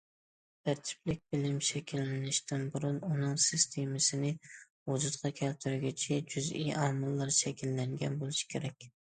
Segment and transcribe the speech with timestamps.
[0.67, 4.33] تەرتىپلىك بىلىم شەكىللىنىشتىن بۇرۇن ئۇنىڭ سىستېمىسىنى
[4.93, 8.91] ۋۇجۇدقا كەلتۈرگۈچى جۈزئىي ئامىللار شەكىللەنگەن بولۇشى كېرەك.